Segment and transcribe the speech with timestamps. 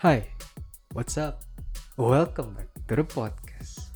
[0.00, 0.32] Hi,
[0.96, 1.44] what's up?
[2.00, 3.92] Welcome back to the podcast.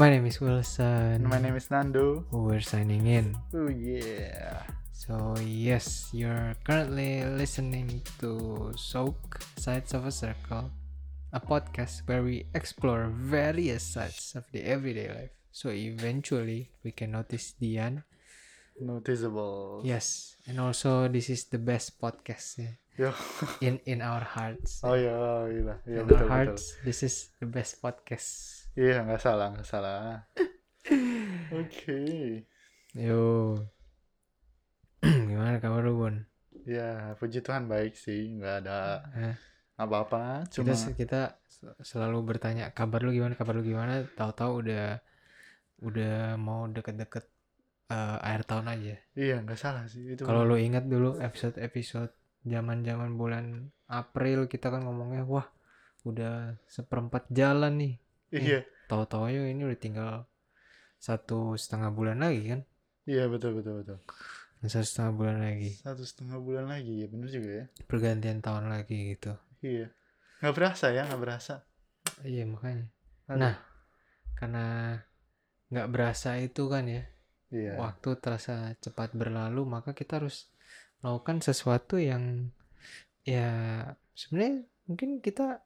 [0.00, 1.28] My name is Wilson.
[1.28, 2.24] My name is Nando.
[2.32, 3.36] We're signing in.
[3.52, 4.64] Oh yeah.
[4.96, 10.72] So, yes, you're currently listening to Soak Sides of a Circle,
[11.36, 15.36] a podcast where we explore various sides of the everyday life.
[15.52, 18.04] So, eventually, we can notice Dian.
[18.80, 19.84] Noticeable.
[19.84, 23.08] Yes, and also, this is the best podcast yeah, Yo.
[23.60, 24.84] in in our hearts.
[24.84, 26.28] Oh iya, oh, iya, iya in betul our betul.
[26.28, 28.28] hearts, this is the best podcast.
[28.76, 30.28] Iya nggak salah nggak salah.
[31.56, 32.00] Oke.
[32.92, 33.56] Yo.
[35.28, 36.16] Gimana kabar lu, Bun?
[36.62, 39.34] Ya puji Tuhan baik sih nggak ada Eh,
[39.74, 40.46] apa-apa.
[40.46, 45.00] kita Cuma kita sel- selalu bertanya kabar lu gimana, kabar lu gimana, tahu-tahu udah
[45.82, 47.24] udah mau deket-deket
[47.88, 48.94] eh, akhir tahun aja.
[49.16, 50.22] iya nggak salah sih itu.
[50.22, 52.12] Kalau lu ingat dulu episode-episode
[52.42, 55.46] zaman-zaman bulan April kita kan ngomongnya wah
[56.02, 57.94] udah seperempat jalan nih.
[58.32, 60.12] Iya Tahu-tahu aja ini udah tinggal
[60.98, 62.60] satu setengah bulan lagi kan?
[63.02, 63.98] iya betul betul betul.
[64.62, 65.74] Satu setengah bulan lagi.
[65.74, 67.64] Satu setengah bulan lagi ya bener juga ya.
[67.90, 69.34] Pergantian tahun lagi gitu.
[69.58, 69.90] Iya.
[70.38, 71.54] Nggak berasa ya nggak berasa.
[72.22, 72.86] Iya makanya.
[73.26, 73.38] Aduh.
[73.42, 73.54] Nah,
[74.38, 74.66] karena
[75.72, 77.02] nggak berasa itu kan ya,
[77.50, 77.74] Iya.
[77.80, 80.51] waktu terasa cepat berlalu, maka kita harus
[81.02, 82.54] melakukan sesuatu yang
[83.22, 83.50] ya
[84.14, 85.62] sebenarnya mungkin kita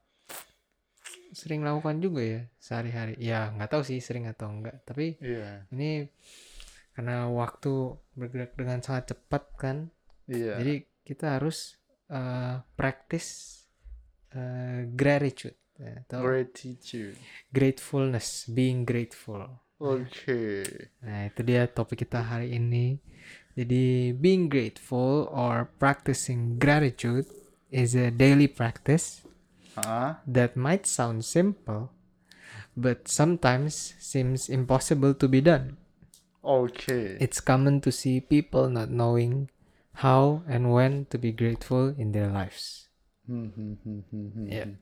[1.32, 3.14] sering lakukan juga ya sehari-hari.
[3.20, 5.68] Ya nggak tahu sih sering atau enggak, tapi Iya.
[5.70, 6.08] ini
[6.96, 9.76] karena waktu bergerak dengan sangat cepat kan,
[10.26, 10.56] Iya.
[10.58, 11.76] jadi kita harus
[12.06, 13.62] eh, practice
[14.30, 17.18] eh, gratitude ya, atau Gratitude.
[17.50, 19.42] gratefulness, being grateful.
[19.76, 20.62] Oke.
[21.02, 22.96] Nah, itu dia topik kita hari ini.
[23.56, 27.24] Jadi, being grateful or practicing gratitude
[27.72, 29.24] is a daily practice
[29.80, 30.20] Ah.
[30.28, 31.92] that might sound simple,
[32.76, 35.76] but sometimes seems impossible to be done.
[36.44, 37.16] Oke.
[37.20, 39.48] It's common to see people not knowing
[40.04, 42.88] how and when to be grateful in their lives.
[43.26, 44.74] Hmm, hmm, hmm, hmm, hmm, hmm.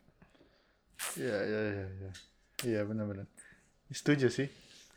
[1.14, 2.10] Iya, iya, iya, iya.
[2.64, 3.26] Iya, benar-benar.
[3.90, 4.48] Setuju sih.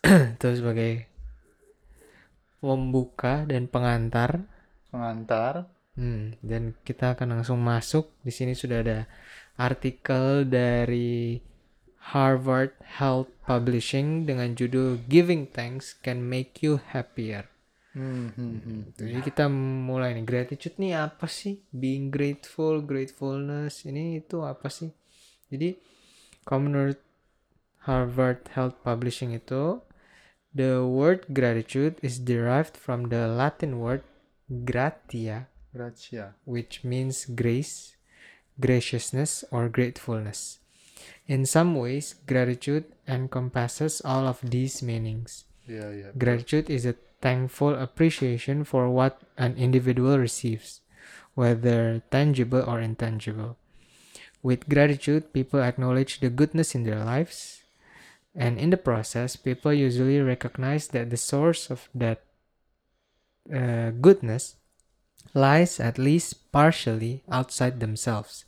[0.37, 1.09] itu sebagai
[2.59, 4.45] pembuka dan pengantar
[4.87, 5.67] Pengantar.
[5.99, 8.07] Hmm, dan kita akan langsung masuk.
[8.23, 8.99] Di sini sudah ada
[9.59, 11.41] artikel dari
[12.13, 17.51] Harvard Health Publishing dengan judul Giving Thanks Can Make You Happier.
[17.97, 18.81] Hmm, hmm, hmm.
[18.95, 20.23] Jadi kita mulai nih.
[20.23, 21.59] Gratitude nih apa sih?
[21.73, 24.93] Being grateful, gratefulness, ini itu apa sih?
[25.49, 25.75] Jadi
[26.45, 27.01] kalau menurut
[27.89, 29.81] Harvard Health Publishing itu
[30.53, 34.03] the word gratitude is derived from the Latin word
[34.65, 36.33] gratia Gracia.
[36.45, 37.95] which means grace,
[38.59, 40.59] graciousness, or gratefulness.
[41.27, 45.45] In some ways, gratitude encompasses all of these meanings.
[45.67, 46.09] Iya, iya.
[46.17, 50.79] Gratitude is a thankful appreciation for what an individual receives,
[51.35, 53.59] whether tangible or intangible.
[54.41, 57.56] With gratitude, people acknowledge the goodness in their lives,
[58.37, 62.21] and in the process, people usually recognize that the source of that
[63.49, 64.55] uh, goodness
[65.33, 68.45] lies at least partially outside themselves.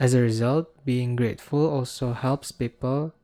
[0.00, 3.14] As a result, being grateful also helps people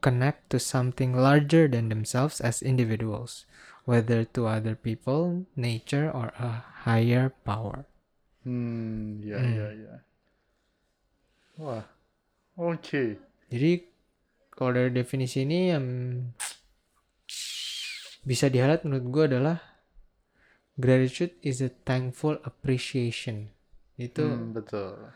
[0.00, 3.46] connect to something larger than themselves as individuals,
[3.84, 7.86] whether to other people, nature, or a higher power.
[8.46, 9.52] Hmm, iya, Hmm.
[9.54, 9.94] iya, iya.
[11.58, 11.82] Wah.
[12.54, 13.18] Oke.
[13.50, 13.87] Jadi,
[14.58, 15.86] kalau dari definisi ini yang
[18.26, 19.56] bisa dihighlight menurut gue adalah
[20.80, 23.52] gratitude is a thankful appreciation.
[24.00, 25.12] Itu Hmm, betul.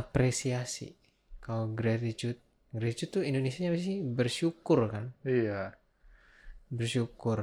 [0.00, 0.88] apresiasi.
[1.44, 2.40] Kalau gratitude,
[2.76, 3.96] gratitude tuh Indonesia apa sih?
[4.18, 5.04] Bersyukur kan?
[5.24, 5.76] Iya.
[6.70, 7.40] Bersyukur.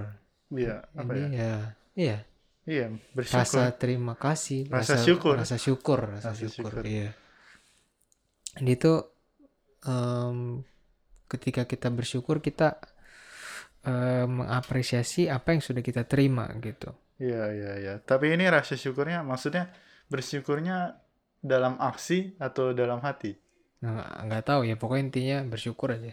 [0.59, 1.27] Iya, apa ya?
[1.37, 2.25] ya, iya.
[2.65, 2.85] Iya,
[3.15, 3.35] bersyukur.
[3.35, 5.37] rasa terima kasih Rasa syukur.
[5.37, 6.85] rasa syukur rasa, Rasa syukur, syukur.
[6.85, 7.09] iya
[8.55, 8.91] Dan itu
[9.85, 10.61] em,
[11.31, 12.77] ketika kita bersyukur kita
[13.85, 17.93] em, mengapresiasi apa yang sudah kita terima gitu Iya, iya, iya.
[18.03, 19.71] Tapi ini rasa syukurnya maksudnya
[20.11, 20.99] bersyukurnya
[21.39, 23.39] dalam aksi atau dalam hati?
[23.79, 26.11] nah, nggak tahu ya pokoknya intinya bersyukur aja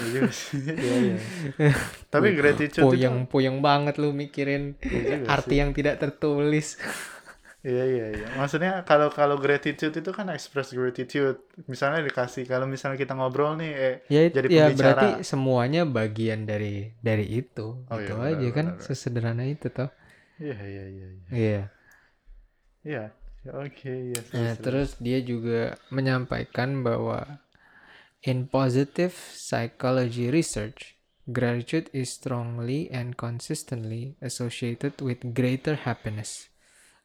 [0.00, 0.58] Iya juga sih.
[0.84, 1.16] Iya, iya.
[2.08, 6.80] Tapi gratitude itu puyeng puyeng banget lu mikirin Iya arti yang tidak tertulis
[7.64, 8.26] Iya iya iya.
[8.36, 11.40] Maksudnya kalau kalau gratitude itu kan express gratitude.
[11.64, 14.76] Misalnya dikasih kalau misalnya kita ngobrol nih eh ya Jadi ya pembicara.
[14.76, 18.84] berarti semuanya bagian dari dari itu Oh, itu iya, benar, aja kan benar, benar.
[18.84, 19.88] sesederhana itu toh
[20.44, 21.30] iya iya iya iya.
[21.32, 21.62] iya
[22.84, 23.04] Iya.
[23.44, 27.44] Oke, yes, Nah, terus dia juga menyampaikan bahwa
[28.24, 30.96] in positive psychology research,
[31.28, 36.48] gratitude is strongly and consistently associated with greater happiness.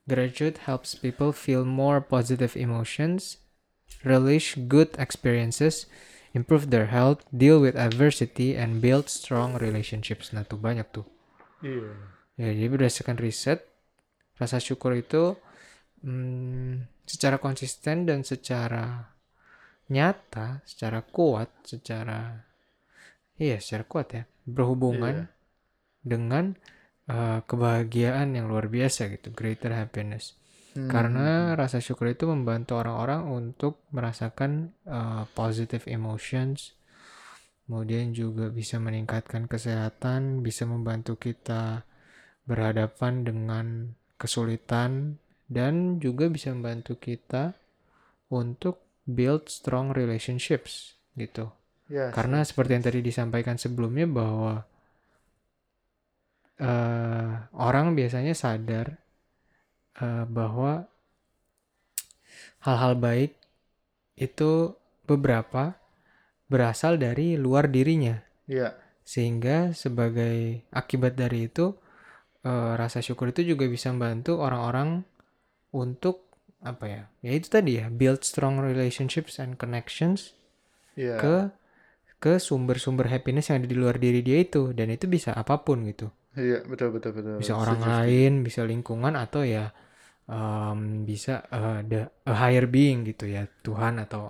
[0.09, 3.37] Gratitude helps people feel more positive emotions,
[4.01, 5.85] relish good experiences,
[6.33, 10.33] improve their health, deal with adversity, and build strong relationships.
[10.33, 11.05] Nah, tuh banyak tuh.
[11.61, 11.93] Iya.
[12.39, 13.67] Ya, jadi berdasarkan riset,
[14.39, 15.35] rasa syukur itu
[16.01, 19.11] hmm, secara konsisten dan secara
[19.91, 22.45] nyata, secara kuat, secara
[23.35, 25.31] iya, secara kuat ya, berhubungan Iya.
[26.05, 26.55] dengan
[27.09, 30.37] uh, kebahagiaan yang luar biasa gitu, greater happiness.
[30.77, 36.77] Hmm, Karena rasa syukur itu membantu orang-orang untuk merasakan uh, positive emotions,
[37.65, 41.83] kemudian juga bisa meningkatkan kesehatan, bisa membantu kita
[42.45, 43.65] berhadapan dengan
[44.21, 45.17] kesulitan,
[45.49, 47.57] dan juga bisa membantu kita
[48.29, 51.49] untuk build strong relationships gitu.
[51.89, 54.68] yes, Karena seperti yang tadi disampaikan sebelumnya bahwa
[56.59, 58.99] eh, orang biasanya sadar
[59.99, 60.85] eh, bahwa
[62.67, 63.31] hal-hal baik
[64.19, 64.75] itu
[65.07, 65.79] beberapa
[66.51, 68.19] berasal dari luar dirinya.
[68.49, 68.75] Iya.
[69.07, 71.73] Sehingga sebagai akibat dari itu
[72.43, 75.03] eh, rasa syukur itu juga bisa membantu orang-orang
[75.71, 76.27] untuk
[76.59, 77.03] apa ya?
[77.23, 80.35] Ya itu tadi ya, build strong relationships and connections
[80.99, 81.15] Iya.
[81.15, 81.35] ke
[82.19, 85.87] ke sumber-sumber happiness yang ada di luar diri dia itu dan itu bisa apa pun
[85.87, 86.11] gitu.
[86.37, 87.39] Iya, betul betul betul.
[87.39, 87.89] Bisa orang setuju.
[87.89, 89.65] lain, bisa lingkungan atau ya
[90.29, 90.79] em,
[91.09, 91.99] bisa eh, the
[92.31, 94.23] a higher being gitu ya, Tuhan atau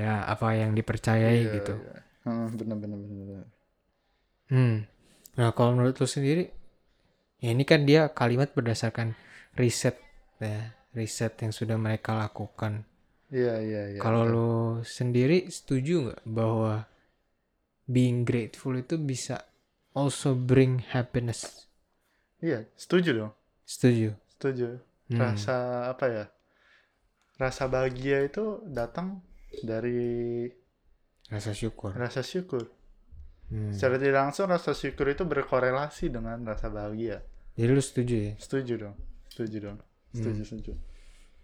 [0.00, 1.74] ya apa yang dipercayai Iya, gitu.
[1.80, 1.92] iya.
[2.24, 3.24] Heeh, benar benar benar.
[3.30, 3.46] benar.
[4.52, 4.74] Hmm.
[5.38, 6.44] Nah, kalau menurut lu sendiri,
[7.44, 9.08] ya ini kan dia kalimat berdasarkan
[9.60, 9.96] riset
[10.42, 12.72] ya, riset yang sudah mereka lakukan.
[13.36, 14.02] Iya iya iya.
[14.02, 14.34] Kalau betul.
[14.34, 14.48] lu
[14.96, 16.72] sendiri setuju nggak bahwa
[17.90, 19.44] being grateful itu bisa
[19.92, 21.66] also bring happiness?
[22.40, 23.32] Iya, setuju dong.
[23.66, 24.16] Setuju.
[24.36, 24.80] Setuju.
[25.10, 25.18] Hmm.
[25.20, 25.56] Rasa
[25.90, 26.24] apa ya?
[27.36, 29.20] Rasa bahagia itu datang
[29.64, 30.46] dari
[31.30, 31.94] Rasa syukur.
[31.94, 32.68] rasa syukur.
[33.50, 33.74] Hmm.
[33.74, 37.22] Secara tidak langsung rasa syukur itu berkorelasi dengan rasa bahagia.
[37.58, 38.32] Jadi lu setuju ya?
[38.38, 38.96] Setuju dong.
[39.30, 39.78] Setuju dong.
[40.14, 40.72] Setuju setuju.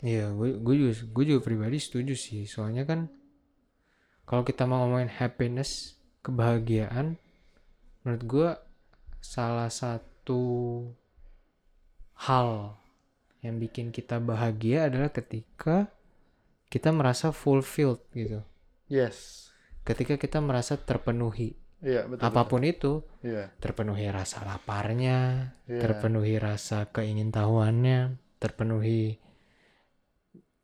[0.03, 2.45] Iya, gue gue juga gue juga pribadi setuju sih.
[2.47, 3.11] Soalnya kan
[4.27, 7.15] kalau kita mau ngomongin happiness, kebahagiaan,
[8.07, 8.51] menurut gue
[9.19, 10.43] salah satu
[12.23, 12.79] hal
[13.43, 15.91] yang bikin kita bahagia adalah ketika
[16.71, 18.47] kita merasa fulfilled gitu.
[18.87, 19.51] Yes.
[19.83, 21.59] Ketika kita merasa terpenuhi.
[21.83, 22.23] Iya, betul.
[22.23, 23.03] Apa pun itu.
[23.27, 23.51] Iya.
[23.59, 25.83] terpenuhi rasa laparnya, Iya.
[25.83, 29.19] terpenuhi rasa keingintahuannya, terpenuhi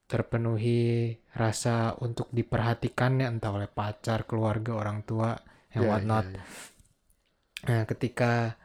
[0.07, 5.33] terpenuhi rasa untuk diperhatikannya entah oleh pacar, keluarga, orang tua,
[5.73, 6.27] and Iya, whatnot.
[6.29, 6.45] iya, iya.
[7.63, 8.59] Nah, ketika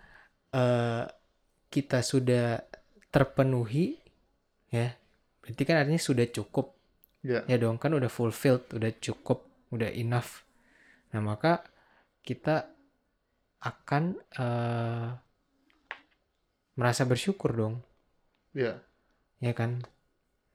[0.54, 1.06] eh,
[1.70, 2.64] kita sudah
[3.14, 3.98] terpenuhi,
[4.74, 4.96] ya,
[5.44, 6.74] berarti kan artinya sudah cukup,
[7.22, 7.44] Iya.
[7.46, 10.42] ya dong, kan udah fulfilled, udah cukup, udah enough.
[11.14, 11.62] Nah, maka
[12.26, 12.72] kita
[13.62, 14.04] akan
[14.38, 15.08] eh,
[16.78, 17.76] merasa bersyukur dong,
[18.54, 18.82] Iya.
[19.42, 19.82] ya kan?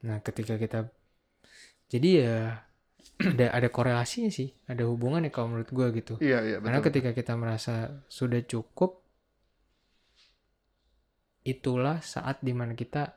[0.02, 0.90] Nah, ketika kita
[1.92, 2.38] jadi ya
[3.22, 6.18] ada ada korelasinya sih, ada hubungannya kalau menurut gua gitu.
[6.18, 6.88] Iya, iya, Karena betul.
[6.90, 9.02] ketika kita merasa sudah cukup,
[11.42, 13.14] itulah saat di mana kita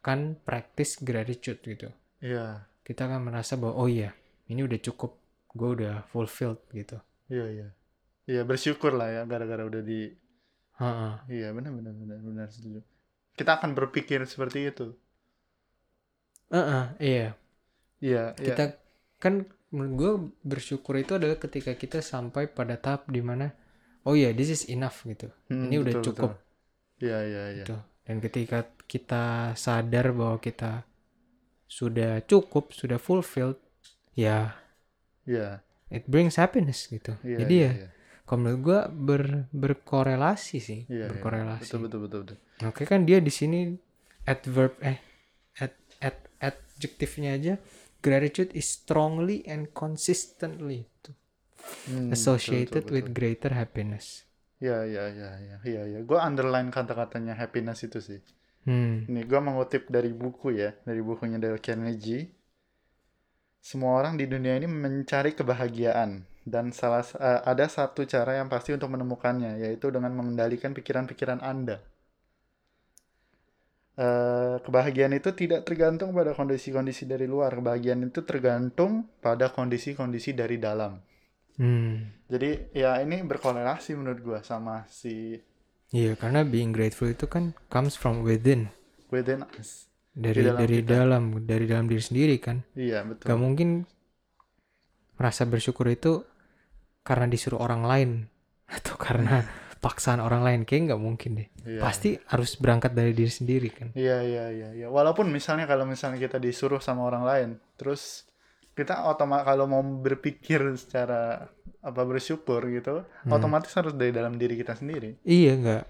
[0.00, 1.88] akan practice gratitude gitu.
[2.20, 2.64] Iya.
[2.84, 4.12] Kita akan merasa bahwa oh iya,
[4.48, 5.16] ini udah cukup,
[5.52, 6.96] gue udah fulfilled gitu.
[7.28, 7.68] Iya, iya.
[8.30, 10.12] Iya, bersyukur lah ya gara-gara udah di
[10.80, 11.28] Ha-ha.
[11.28, 12.80] Iya, benar benar benar benar setuju.
[13.36, 14.96] Kita akan berpikir seperti itu.
[16.48, 17.28] Heeh, iya.
[18.00, 18.56] Iya, iya.
[19.20, 20.12] Kan menurut gue
[20.42, 23.52] bersyukur itu adalah ketika kita sampai pada tahap di mana
[24.02, 25.28] oh iya, this is enough gitu.
[25.46, 26.30] Hmm, ini udah betul, cukup.
[26.34, 27.06] betul.
[27.06, 27.64] Iya, iya, iya.
[27.64, 27.76] gitu.
[28.02, 28.58] Dan ketika
[28.88, 29.24] kita
[29.54, 30.82] sadar bahwa kita
[31.70, 33.60] sudah cukup, sudah fulfilled,
[34.18, 34.56] ya
[35.22, 35.62] Iya.
[35.92, 37.14] it brings happiness gitu.
[37.22, 37.88] Iya, Jadi iya, ya, iya.
[38.26, 41.08] kalau menurut gua ber, berkorelasi sih, Iya, iya.
[41.14, 41.70] berkorelasi.
[41.70, 42.38] Betul, betul, betul, betul.
[42.66, 43.72] Oke kan dia di sini
[44.26, 44.98] adverb eh
[45.62, 45.72] ad,
[46.02, 47.54] ad, adjektifnya aja
[48.02, 50.90] gratitude is strongly and consistently
[51.86, 53.16] Hmm, associated betul, betul, with betul.
[53.16, 54.06] greater happiness.
[54.60, 56.00] Iya, iya, iya, iya, iya, iya.
[56.04, 58.20] Gue underline kata-katanya happiness itu sih.
[58.68, 59.08] Hmm.
[59.08, 62.28] Ini gue mengutip dari buku ya, dari bukunya Dale Carnegie.
[63.60, 68.72] Semua orang di dunia ini mencari kebahagiaan dan salah eh, ada satu cara yang pasti
[68.72, 71.80] untuk menemukannya yaitu dengan mengendalikan pikiran-pikiran Anda.
[73.98, 77.54] Eh, kebahagiaan itu tidak tergantung pada kondisi-kondisi dari luar.
[77.56, 81.00] Kebahagiaan itu tergantung pada kondisi-kondisi dari dalam.
[81.60, 82.08] Hmm.
[82.30, 85.36] Jadi ya ini berkorelasi menurut gua sama si
[85.90, 88.70] Iya, karena being grateful itu kan comes from within,
[89.10, 89.90] within us.
[90.14, 90.90] dari dalam dari kita.
[91.02, 92.62] dalam, dari dalam diri sendiri kan.
[92.78, 93.26] Iya betul.
[93.26, 93.68] Gak mungkin
[95.18, 96.22] merasa bersyukur itu
[97.02, 98.10] karena disuruh orang lain
[98.70, 99.42] atau karena
[99.80, 101.48] paksaan orang lain kayak nggak mungkin deh.
[101.64, 101.80] Iya.
[101.80, 103.88] Pasti harus berangkat dari diri sendiri kan.
[103.92, 104.86] Iya iya iya iya.
[104.86, 108.28] Walaupun misalnya kalau misalnya kita disuruh sama orang lain, terus
[108.70, 111.48] kita otomatis kalau mau berpikir secara
[111.80, 113.32] apa bersyukur gitu, Hmm.
[113.32, 115.16] otomatis harus dari dalam diri kita sendiri.
[115.22, 115.84] Iya nggak.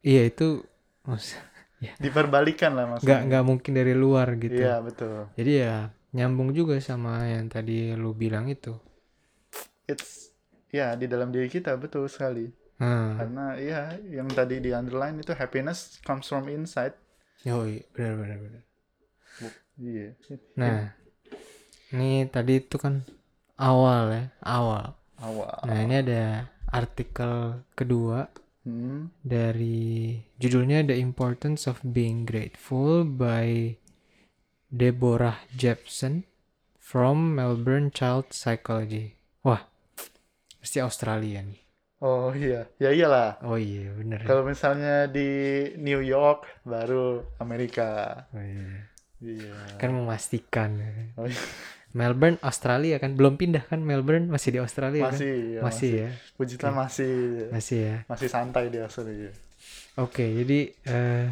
[0.00, 0.62] Iya itu
[1.02, 1.42] maksud-
[2.00, 3.20] Diperbalikan lah nggak maksudnya.
[3.26, 4.56] nggak mungkin dari luar gitu.
[4.56, 5.26] Iya betul.
[5.34, 8.72] Jadi ya nyambung juga sama yang tadi lu bilang itu.
[9.84, 10.32] It's
[10.70, 12.48] ya di dalam diri kita betul sekali.
[12.76, 16.92] Nah, Karena ya yang tadi di underline itu happiness comes from inside.
[17.40, 18.62] yoi, benar benar benar.
[19.76, 20.08] Iya.
[20.56, 20.92] Nah,
[21.92, 23.04] ini tadi itu kan
[23.56, 24.96] awal ya, awal.
[25.20, 25.56] Awal.
[25.64, 26.24] Nah, ini ada
[26.68, 28.28] artikel kedua
[28.66, 29.14] Hmm.
[29.22, 33.78] dari judulnya The Importance of Being Grateful by
[34.66, 36.26] Deborah Jepson
[36.76, 39.14] from Melbourne Child Psychology.
[39.46, 39.70] Wah,
[40.58, 41.62] pasti Australia nih.
[42.04, 43.40] Oh iya, ya iyalah.
[43.40, 44.20] Oh iya, bener.
[44.28, 45.28] Kalau misalnya di
[45.80, 48.20] New York baru Amerika.
[48.36, 48.92] Oh, iya.
[49.24, 49.80] Iya.
[49.80, 50.76] Kan memastikan.
[51.16, 51.40] Oh, iya.
[51.96, 55.16] Melbourne, Australia kan belum pindah kan Melbourne masih di Australia kan?
[55.16, 57.12] masih, ya, Masih ya, Puji Tuhan masih
[57.48, 57.96] masih ya.
[58.04, 59.32] masih santai di Australia.
[59.96, 61.26] Oke, jadi eh,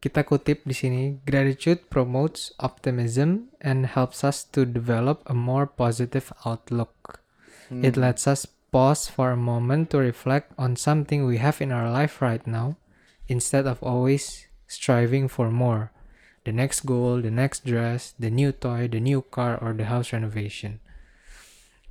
[0.00, 6.32] kita kutip di sini, gratitude promotes optimism and helps us to develop a more positive
[6.48, 7.21] outlook.
[7.68, 7.84] Hmm.
[7.84, 11.90] It lets us pause for a moment to reflect on something we have in our
[11.92, 12.76] life right now
[13.28, 15.92] instead of always striving for more.
[16.44, 20.10] The next goal, the next dress, the new toy, the new car, or the house
[20.10, 20.80] renovation.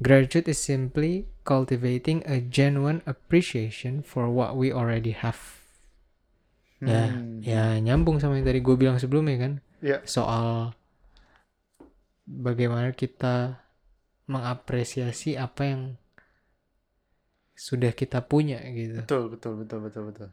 [0.02, 5.62] Gratitude is simply cultivating a genuine appreciation for what we already have.
[6.82, 7.46] Ya, Hmm.
[7.46, 9.54] ya nyambung sama yang tadi gue bilang sebelumnya kan
[9.86, 10.74] Ya, soal
[12.26, 13.62] bagaimana kita
[14.34, 15.82] mengapresiasi apa yang
[17.66, 19.06] sudah kita punya gitu.
[19.06, 20.30] betul betul betul betul betul.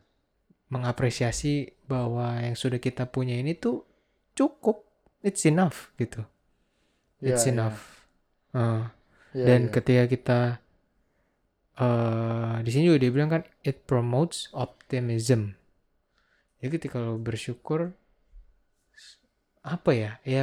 [0.69, 3.89] Mengapresiasi bahwa yang sudah kita punya ini tuh
[4.37, 4.85] cukup,
[5.25, 6.29] it's enough gitu.
[7.21, 7.53] Ya, It's ya.
[7.53, 7.79] enough.
[8.53, 8.89] Uh,
[9.35, 9.73] Ya, dan ya.
[9.73, 10.41] ketika kita
[11.79, 15.55] eh di sini juga dia bilang kan it promotes optimism.
[16.59, 17.95] Jadi ketika lo bersyukur
[19.63, 20.11] apa ya?
[20.27, 20.43] Ya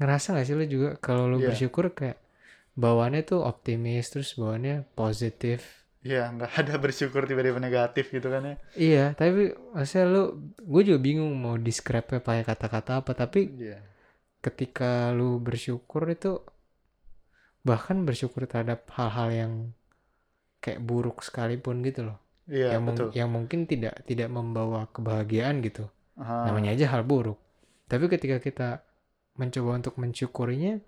[0.00, 1.48] ngerasa gak sih lo juga kalau lo Iya.
[1.48, 2.18] bersyukur kayak
[2.74, 5.82] bawaannya tuh optimis terus bawaannya positif.
[6.00, 8.56] Iya, nggak ada bersyukur tiba-tiba negatif gitu kan ya.
[8.72, 10.22] Iya, tapi maksudnya lo
[10.56, 13.84] gue juga bingung mau describe pakai kata-kata apa tapi Iya.
[14.40, 16.40] ketika lu bersyukur itu
[17.60, 19.52] bahkan bersyukur terhadap hal-hal yang
[20.58, 23.08] kayak buruk sekalipun gitu loh Iya, yang, mung- betul.
[23.12, 25.84] yang mungkin tidak tidak membawa kebahagiaan gitu
[26.16, 26.48] Aha.
[26.48, 27.36] namanya aja hal buruk
[27.86, 28.68] tapi ketika kita
[29.36, 30.80] mencoba untuk mensyukurinya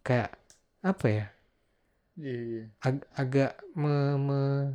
[0.00, 0.38] kayak
[0.84, 1.24] apa ya
[2.16, 2.64] Iya, iya.
[2.88, 4.74] ag- agak me- me-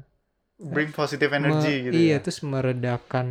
[0.60, 2.20] Bring positive me- energy gitu iya ya.
[2.24, 3.28] terus meredakan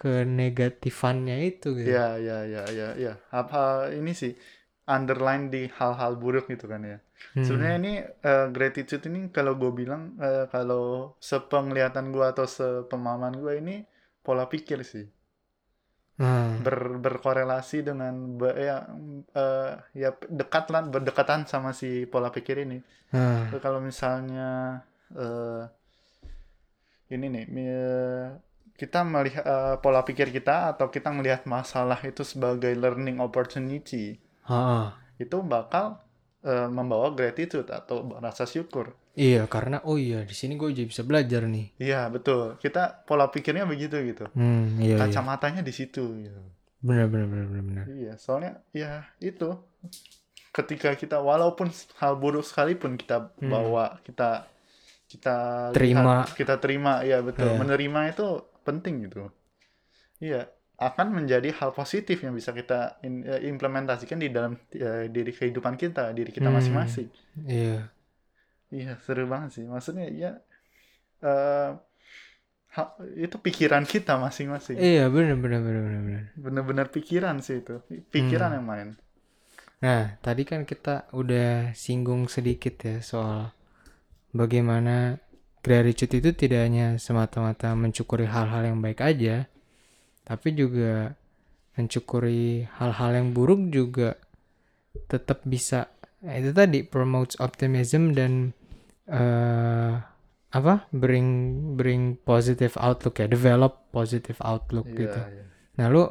[0.00, 3.12] kenegatifannya itu gitu Iya, iya, iya, iya, iya.
[3.40, 3.58] Apa
[3.98, 4.32] ini sih
[4.94, 6.96] underline di hal-hal buruk gitu kan ya.
[7.34, 7.42] Hmm.
[7.46, 7.92] Sebenarnya ini
[8.30, 10.82] eh, gratitude ini kalau gue bilang eh, kalau
[11.30, 13.74] sepenglihatan gue atau sepemahaman gue ini
[14.24, 15.04] pola pikir sih
[16.20, 18.84] Nah, ber berkorelasi dengan be- ya
[19.34, 22.78] eh, ya dekat lah berdekatan sama si pola pikir ini.
[23.10, 24.80] nah, Kalau misalnya
[25.16, 25.62] eh,
[27.12, 27.44] ini nih
[28.76, 34.16] kita melihat eh, pola pikir kita atau kita melihat masalah itu sebagai learning opportunity
[34.48, 34.96] ha-ha.
[35.20, 36.00] itu bakal
[36.44, 38.96] eh, membawa gratitude atau rasa syukur.
[39.12, 42.56] Iya karena oh iya di sini gue jadi bisa belajar nih Iya betul.
[42.56, 44.24] Kita pola pikirnya begitu gitu.
[44.32, 44.96] Hmm, iya, iya.
[44.98, 46.00] Kacamatanya di situ.
[46.18, 46.40] Gitu.
[46.80, 47.84] Benar, benar, benar, benar, benar.
[47.86, 48.14] Iya.
[48.16, 49.52] Soalnya ya itu.
[50.48, 53.48] Ketika kita walaupun hal buruk sekalipun kita Hmm.
[53.48, 54.44] bawa kita
[55.08, 55.36] kita
[55.76, 56.24] Terima.
[56.24, 57.48] lihat, kita terima ya betul.
[57.48, 57.56] Iya.
[57.56, 58.26] Menerima itu
[58.62, 59.28] penting gitu.
[60.18, 60.48] Iya.
[60.76, 65.76] Akan menjadi hal positif yang bisa kita in- eh, implementasikan di dalam eh, diri kehidupan
[65.76, 66.56] kita, diri kita Hmm.
[66.56, 67.08] masing-masing.
[67.44, 67.92] Iya.
[68.72, 69.64] Iya, seru banget sih.
[69.72, 70.30] Maksudnya ya
[71.28, 71.70] eh
[72.76, 74.76] ha- itu pikiran kita masing-masing.
[74.80, 76.24] Iya, benar, benar, benar, benar, benar.
[76.44, 77.74] Bener-bener pikiran sih itu.
[78.14, 78.56] Pikiran Hmm.
[78.56, 78.88] yang main.
[79.84, 83.50] Nah, tadi kan kita udah singgung sedikit ya soal
[84.34, 85.18] bagaimana
[85.66, 89.36] gratitude itu tidak hanya semata-mata mencukuri hal-hal yang baik aja,
[90.28, 91.14] tapi juga
[91.76, 94.10] mencukuri hal-hal yang buruk juga
[95.12, 95.80] tetap bisa
[96.24, 98.32] eh, itu tadi promotes optimism dan
[99.08, 99.94] eh
[100.52, 100.74] apa?
[100.92, 101.28] Bring
[101.80, 105.20] bring positive outlook ya develop positive outlook Iya, gitu.
[105.32, 105.44] iya.
[105.80, 106.04] nah lu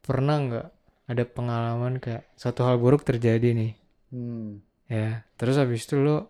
[0.00, 0.66] pernah nggak
[1.10, 3.72] ada pengalaman kayak satu hal buruk terjadi nih?
[4.14, 4.62] Hmm.
[4.86, 6.22] ya terus habis itu lu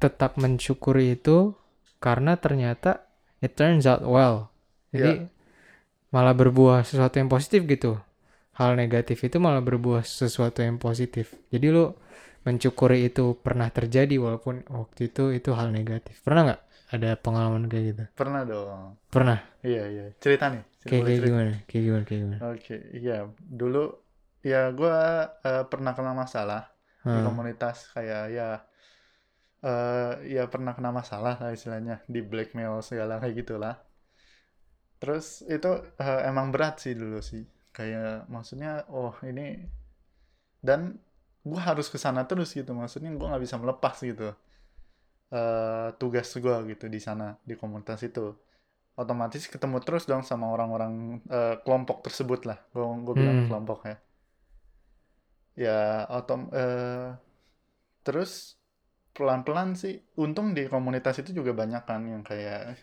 [0.00, 1.52] tetap mensyukuri itu
[2.00, 3.04] karena ternyata
[3.44, 4.48] it turns out well.
[4.90, 5.28] Jadi
[6.10, 8.00] malah berbuah sesuatu yang positif gitu.
[8.56, 11.36] Hal negatif itu malah berbuah sesuatu yang positif.
[11.52, 11.92] Jadi lu
[12.46, 17.84] mencukuri itu pernah terjadi walaupun waktu itu itu hal negatif pernah nggak ada pengalaman kayak
[17.94, 18.98] gitu Pernah dong.
[19.12, 20.04] pernah Iya, iya.
[20.16, 20.62] Cerita nih.
[20.80, 23.16] Cerita, kayak kayak gimana kayak gimana kayak gimana Oke, iya.
[23.60, 23.82] Dulu
[24.40, 24.94] ya gue
[25.70, 26.62] pernah kena masalah
[27.04, 27.24] di Hmm.
[27.24, 28.48] komunitas kayak ya
[29.70, 33.74] eh ya pernah kena masalah lah istilahnya di blackmail segala kayak gitulah.
[35.00, 35.70] Terus itu
[36.04, 37.42] eh, emang berat sih dulu sih.
[37.76, 39.46] Kayak maksudnya oh ini
[40.60, 41.00] dan
[41.48, 42.70] gue harus ke sana terus gitu.
[42.76, 44.34] Maksudnya gue nggak bisa melepas gitu.
[45.38, 48.20] eh tugas gue gitu di sana di komunitas itu.
[49.02, 50.94] Otomatis ketemu terus dong sama orang-orang
[51.38, 52.58] eh, kelompok tersebut lah.
[52.74, 53.46] Gue gue bilang Hmm.
[53.46, 53.96] kelompok ya.
[55.58, 57.10] Ya otom eh,
[58.06, 58.32] terus
[59.16, 59.94] pelan-pelan sih
[60.24, 62.78] untung di komunitas itu juga banyak kan yang kayak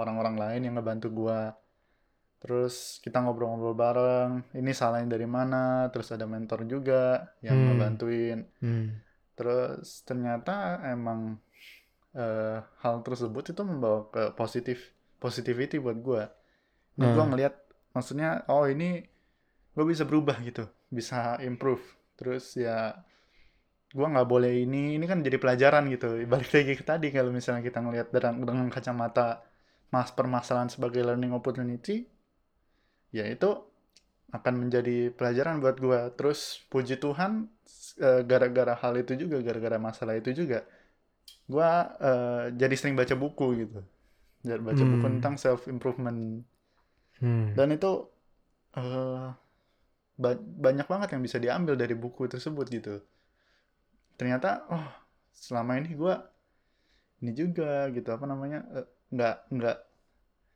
[0.00, 1.38] orang-orang lain yang ngebantu gua
[2.40, 7.02] terus kita ngobrol-ngobrol bareng ini salahnya dari mana terus ada mentor juga
[7.44, 7.66] yang Hmm.
[7.68, 8.86] ngebantuin Hmm.
[9.38, 11.36] terus ternyata emang
[12.16, 14.92] eh, hal tersebut itu membawa ke positif
[15.22, 16.24] positivity buat gua
[16.98, 17.30] Hmm.
[17.32, 17.54] ngelihat
[17.94, 19.00] maksudnya oh ini
[19.76, 21.82] gue bisa berubah gitu bisa improve
[22.18, 22.92] terus ya
[23.90, 27.62] gua nggak boleh ini ini kan jadi pelajaran gitu balik lagi ke tadi kalau misalnya
[27.66, 29.42] kita ngelihat dengan, dengan kacamata
[29.90, 32.06] mas permasalahan sebagai learning opportunity
[33.18, 33.50] ya itu
[34.36, 37.50] akan menjadi pelajaran buat gua terus puji Tuhan
[38.06, 40.58] eh, gara-gara hal itu juga gara-gara masalah itu juga
[41.50, 41.70] gua
[42.08, 43.80] eh, jadi sering baca buku gitu
[44.46, 45.20] jadi baca buku Hmm.
[45.20, 46.44] tentang self improvement
[47.20, 47.58] Hmm.
[47.58, 47.90] dan itu
[48.78, 49.26] eh,
[50.22, 52.94] ba- banyak banget yang bisa diambil dari buku tersebut gitu
[54.18, 54.86] ternyata oh
[55.34, 56.14] selama ini gua
[57.22, 59.76] ini juga gitu apa namanya eh, nggak nggak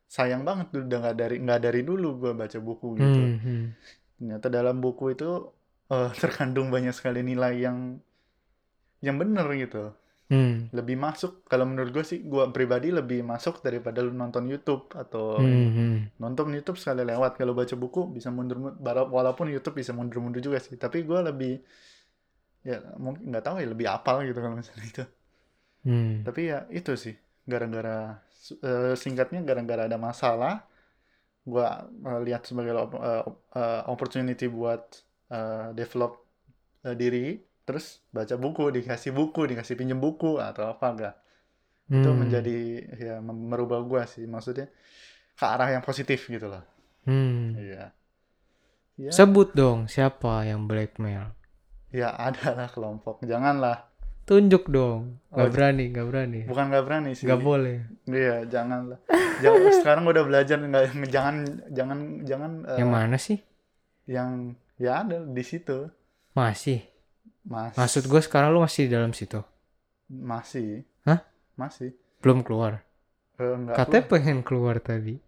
[0.07, 3.37] sayang banget dulu udah nggak dari nggak dari dulu gua baca buku gitu Hmm.
[3.41, 3.65] Hmm.
[4.15, 5.31] ternyata dalam buku itu
[5.87, 7.99] eh, terkandung banyak sekali nilai yang
[9.01, 9.93] yang bener gitu
[10.25, 10.73] Hmm.
[10.73, 15.37] lebih masuk kalau menurut gue sih gue pribadi lebih masuk daripada lu nonton YouTube atau
[15.37, 15.69] Hmm.
[15.71, 15.97] Hmm.
[16.17, 18.81] nonton YouTube sekali lewat kalau baca buku bisa mundur mundur
[19.13, 21.61] walaupun YouTube bisa mundur mundur juga sih tapi gue lebih
[22.65, 25.05] ya mungkin nggak tahu ya lebih apal gitu kalau misalnya itu
[25.85, 26.25] Hmm.
[26.25, 27.13] tapi ya itu sih
[27.45, 28.17] gara-gara
[28.69, 30.55] eh, singkatnya gara-gara ada masalah
[31.45, 31.67] gue
[32.27, 33.45] lihat sebagai op- eh, op-
[33.93, 34.83] opportunity buat
[35.75, 36.13] develop
[36.85, 41.15] diri terus baca buku dikasih buku dikasih pinjem buku atau apa enggak
[41.93, 42.19] itu Hmm.
[42.23, 42.57] menjadi
[42.97, 44.67] ya merubah gue sih maksudnya
[45.39, 46.65] ke arah yang positif gitu loh
[47.07, 47.55] Hmm.
[47.59, 47.93] iya
[48.99, 51.25] ya Sebut dong siapa yang blackmail.
[52.01, 53.77] ya ada lah kelompok janganlah
[54.25, 55.21] Tunjuk dong.
[55.29, 56.41] Gak Oh, berani, gak berani.
[56.45, 57.83] bukan nggak berani sih Gak boleh.
[58.07, 59.03] iya janganlah
[59.37, 61.37] jangan sekarang udah belajar nggak jangan
[61.69, 63.39] jangan jangan eh, Yang mana sih?
[64.07, 64.31] yang
[64.77, 65.91] ya ada di situ
[66.33, 66.87] Masih.
[67.43, 69.43] mas Maksud gue sekarang lu masih di dalam situ.
[70.07, 71.21] masih Hah?
[71.55, 72.81] masih Belum keluar.
[73.35, 75.19] Enggak Katanya pengen keluar tadi.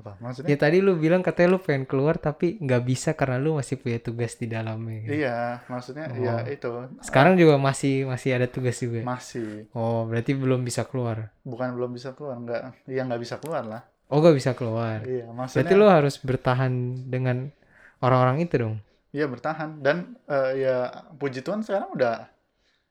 [0.00, 3.54] Apa Ya maksudnya tadi lu bilang katanya lu pengen keluar tapi nggak bisa karena lu
[3.54, 4.96] masih punya tugas di dalamnya.
[5.02, 5.12] gitu.
[5.18, 6.48] iya maksudnya ya Oh.
[6.48, 9.00] itu Sekarang juga masih masih ada tugas juga.
[9.02, 11.30] masih Oh, berarti belum bisa keluar.
[11.42, 15.06] bukan belum bisa keluar nggak iya nggak bisa keluar lah Oh, gak bisa keluar.
[15.06, 16.72] iya Berarti maksudnya lu harus bertahan
[17.06, 17.54] dengan
[17.98, 18.74] orang-orang itu dong.
[19.10, 20.76] iya bertahan dan eh, ya
[21.14, 22.26] puji Tuhan sekarang udah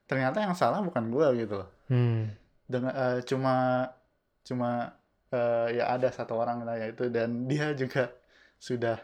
[0.06, 2.32] ternyata yang salah bukan gua gitu loh Hmm.
[2.66, 3.84] dengan eh, cuma
[4.42, 4.96] cuma
[5.30, 8.10] eh, ya ada satu orang lah ya itu dan dia juga
[8.58, 8.98] sudah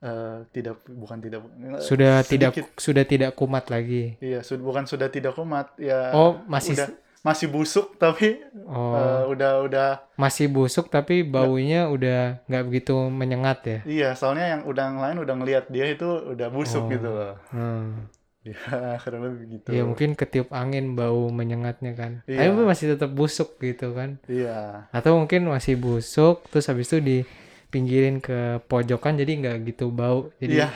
[0.00, 1.40] eh, tidak bukan tidak
[1.80, 2.64] Sudah tidak sedikit.
[2.76, 4.16] sudah tidak kumat lagi.
[4.18, 6.88] iya sudah bukan sudah tidak kumat ya Oh, masih udah
[7.24, 8.36] masih busuk tapi
[8.68, 13.78] oh, eh, udah udah masih busuk tapi baunya udah nggak begitu menyengat ya.
[13.88, 16.92] iya soalnya yang udah yang lain udah ngelihat dia itu udah busuk Oh.
[16.92, 18.04] gitu loh Hmm.
[18.44, 18.56] Ya
[19.02, 22.12] kurang lebih gitu Ya mungkin ketiup angin bau menyengatnya kan.
[22.28, 22.52] Iya.
[22.52, 24.20] Tapi masih tetap busuk gitu kan.
[24.28, 30.28] iya Atau mungkin masih busuk terus habis itu dipinggirin ke pojokan jadi nggak gitu bau.
[30.38, 30.68] Jadi iya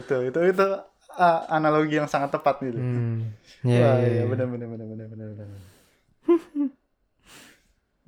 [0.00, 0.66] itu itu itu
[1.14, 3.36] ah, analogi yang sangat tepat gitu Hmm.
[3.60, 4.24] Ya, Wah, ya, iya ya.
[4.24, 5.60] benar benar benar benar benar benar.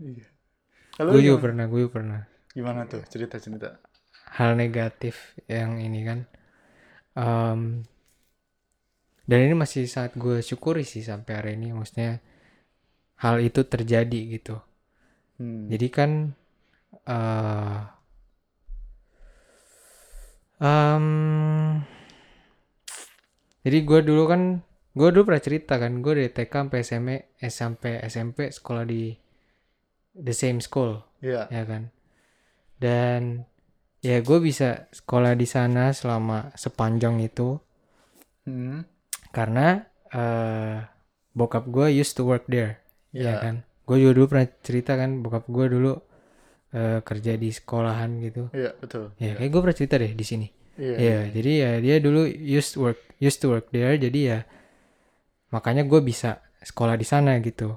[0.00, 0.26] Iya.
[0.96, 1.44] Kalau Gue lu juga gimana?
[1.44, 2.20] pernah, gue juga pernah.
[2.56, 3.70] Gimana tuh cerita-cerita?
[4.32, 6.20] hal negatif yang ini kan
[7.12, 7.84] Em,
[9.28, 12.18] dan ini masih sangat gue syukuri sih sampai hari ini maksudnya
[13.22, 14.56] hal itu terjadi gitu
[15.40, 15.66] Hmm.
[15.72, 16.10] jadi kan
[17.08, 17.80] eh
[20.60, 21.06] em,
[23.66, 24.42] jadi gue dulu kan
[24.92, 29.16] gue dulu pernah cerita kan gue dari TK sampai SMA eh, sampai SMP sekolah di
[30.14, 31.48] the same school Iya.
[31.48, 31.88] ya kan
[32.76, 33.46] dan
[34.02, 37.56] ya gue bisa sekolah di sana selama sepanjang itu
[38.42, 38.82] Hmm.
[39.32, 40.76] Karena eh
[41.32, 42.78] bokap gue used to work there
[43.10, 43.34] ya Iya.
[43.40, 45.92] kan gue juga dulu pernah cerita kan bokap gue dulu
[46.70, 49.12] eh, kerja di sekolahan gitu Iya, betul.
[49.16, 50.96] ya kayak gue pernah cerita deh di sini Iya.
[50.96, 54.38] ya jadi ya dia dulu used to work used to work there jadi ya
[55.50, 57.76] makanya gue bisa sekolah di sana gitu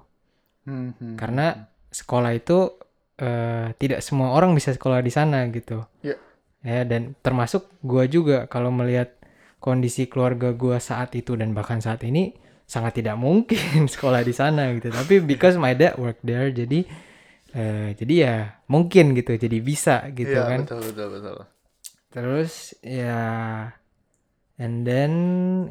[0.65, 2.73] Hmm, hmm, karena sekolah itu
[3.15, 5.85] eh, tidak semua orang bisa sekolah di sana gitu.
[6.01, 6.17] Iya.
[6.65, 9.13] Ya dan termasuk gua juga kalau melihat
[9.65, 12.37] kondisi keluarga gua saat itu dan bahkan saat ini
[12.69, 14.93] sangat tidak mungkin sekolah di sana gitu.
[14.93, 16.85] Tapi because my dad work there jadi
[17.57, 18.35] eh, jadi ya
[18.69, 20.59] mungkin gitu jadi bisa gitu Iya, kan.
[20.69, 21.37] betul, betul, betul.
[22.13, 23.17] Terus ya
[24.55, 25.11] and then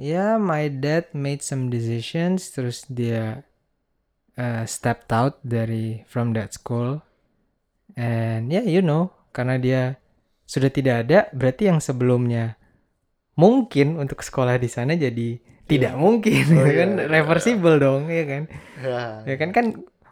[0.02, 3.46] ya my dad made some decisions terus dia
[4.36, 7.00] uh, stepped out dari from that school
[7.96, 9.82] and yeah you know karena dia
[10.44, 12.60] sudah tidak ada berarti yang sebelumnya
[13.34, 16.90] mungkin untuk sekolah di sana jadi tidak mungkin Oh, gitu iya, kan?
[17.00, 18.42] iya, reversible dong ya kan?
[18.78, 19.00] Ya.
[19.24, 19.48] ya kan?
[19.50, 19.66] Kan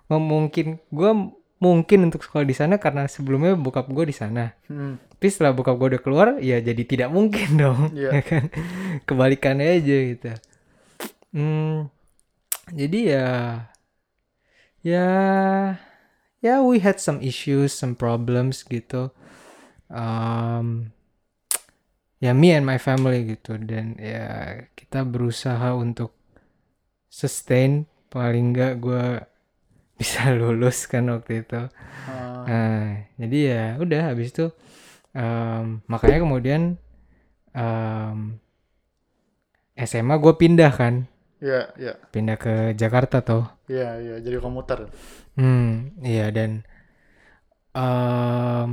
[0.08, 1.10] mungkin gue
[1.56, 4.52] mungkin untuk sekolah di sana karena sebelumnya bokap gue di sana.
[4.66, 4.98] Hmm.
[5.12, 8.10] tapi setelah bokap gue udah keluar ya jadi tidak mungkin dong Iya.
[8.10, 8.44] ya kan?
[9.06, 10.30] Kebalikannya aja gitu.
[11.30, 11.86] Hmm,
[12.74, 13.26] jadi ya
[14.82, 15.06] ya
[16.42, 19.14] ya we had some issues some problems gitu.
[19.86, 20.90] Um,
[22.22, 24.26] ya me and my family gitu dan ya
[24.78, 26.14] kita berusaha untuk
[27.10, 29.04] sustain paling enggak gue
[30.00, 31.60] bisa lulus kan waktu itu
[32.08, 34.50] Ah, Nah, jadi ya udah habis itu
[35.14, 36.62] em, makanya kemudian
[37.54, 38.18] em,
[39.78, 40.94] SMA gue pindah kan,
[41.42, 41.92] Iya, iya.
[42.12, 43.44] pindah ke Jakarta tuh.
[43.70, 44.78] Iya, iya, jadi komuter.
[45.38, 46.62] Hmm, iya dan
[47.74, 48.72] em,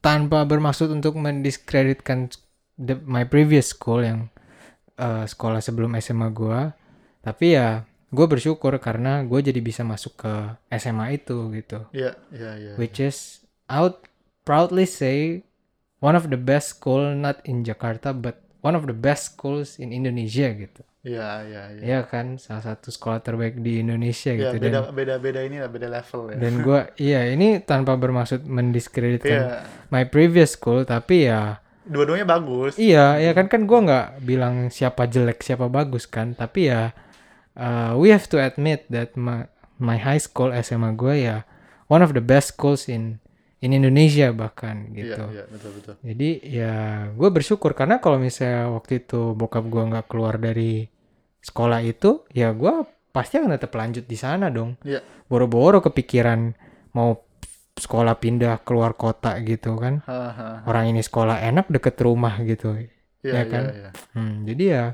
[0.00, 2.32] tanpa bermaksud untuk mendiskreditkan
[2.80, 4.32] the- my previous school yang
[4.96, 6.60] eh, sekolah sebelum SMA gue,
[7.20, 10.32] tapi ya gue bersyukur karena gue jadi bisa masuk ke
[10.74, 11.88] SMA itu gitu.
[11.90, 12.72] Iya, iya, iya.
[12.76, 13.96] which is I would
[14.42, 15.40] proudly say
[15.98, 19.88] one of the best school not in Jakarta but one of the best schools in
[19.88, 20.84] Indonesia gitu.
[21.00, 21.82] Iya, iya, iya.
[21.82, 25.56] Ya kan salah satu sekolah terbaik di Indonesia Iya, gitu beda dan beda beda ini
[25.56, 26.36] lah, beda level ya.
[26.36, 29.56] dan gua iya ini tanpa bermaksud mendiskreditkan Iya.
[29.88, 31.56] my previous school tapi ya
[31.90, 32.78] Dua-duanya bagus.
[32.78, 36.94] iya ya kan kan gua nggak bilang siapa jelek siapa bagus kan tapi ya
[37.58, 41.36] uh, we have to admit that my, my high school SMA gua ya
[41.90, 43.18] one of the best schools in
[43.60, 45.24] in Indonesia bahkan Iya, gitu.
[45.36, 45.94] iya, betul, betul.
[46.00, 46.74] Jadi ya
[47.12, 50.88] gue bersyukur karena kalau misalnya waktu itu bokap gue nggak keluar dari
[51.44, 52.72] sekolah itu, ya gue
[53.12, 54.80] pasti akan tetap lanjut di sana dong.
[54.80, 55.04] Iya.
[55.28, 56.56] Boro-boro kepikiran
[56.96, 57.20] mau
[57.84, 59.94] sekolah pindah keluar kota gitu kan.
[60.06, 60.62] Hahaha.
[60.68, 62.76] Orang ini sekolah enak deket rumah gitu.
[63.24, 63.64] Iya, Ya kan?
[63.68, 63.90] iya, iya.
[64.14, 64.84] Hmm, jadi ya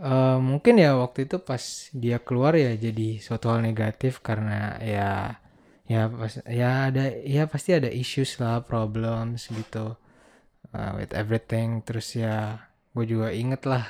[0.00, 1.62] eh, mungkin ya waktu itu pas
[2.02, 5.10] dia keluar ya jadi suatu hal negatif karena ya
[5.90, 7.04] ya pas ya ada
[7.36, 9.96] ya pasti ada issues lah problems gitu
[10.76, 12.62] uh, with everything terus ya
[12.94, 13.84] gue juga inget lah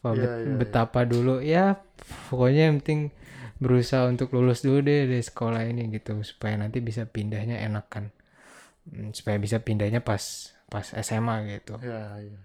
[0.00, 0.56] Apa Iya, bet- iya, iya.
[0.60, 1.64] betapa dulu ya
[2.30, 3.00] pokoknya yang penting
[3.56, 8.06] berusaha untuk lulus dulu deh dari sekolah ini gitu supaya nanti bisa pindahnya enak kan
[8.86, 10.22] Hmm, supaya bisa pindahnya pas
[10.70, 12.38] pas SMA gitu Iya, iya.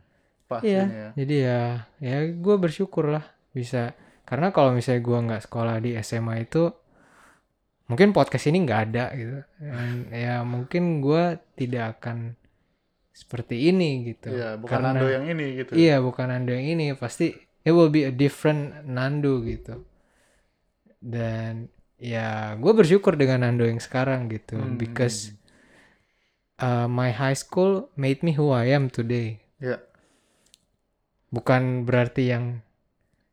[0.50, 1.08] Pas ini ya.
[1.14, 1.60] jadi ya,
[2.02, 3.22] ya gue bersyukur lah
[3.54, 3.94] bisa.
[4.26, 6.74] Karena kalau misalnya gue nggak sekolah di SMA itu,
[7.86, 9.38] mungkin podcast ini nggak ada gitu.
[9.60, 12.34] Dan ya mungkin gue tidak akan
[13.12, 14.32] seperti ini gitu.
[14.32, 15.72] Iya, bukan Karena- Nando yang ini gitu.
[15.76, 16.86] Iya, bukan Nando yang ini.
[16.96, 19.84] Pasti it will be a different Nando gitu.
[21.02, 24.56] Dan ya gue bersyukur dengan Nando yang sekarang gitu.
[24.62, 24.78] Hmm.
[24.78, 25.34] Because
[26.62, 29.78] uh, my high school made me who I am today Iya.
[31.34, 32.66] bukan berarti yang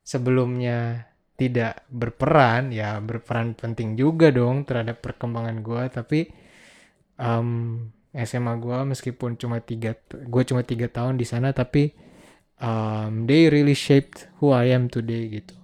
[0.04, 6.28] sebelumnya tidak berperan ya berperan penting juga dong terhadap perkembangan gua tapi
[7.16, 11.94] um, SMA gua meskipun cuma tiga gue cuma tiga tahun di sana tapi
[12.58, 15.54] um, they really shaped who I am today gitu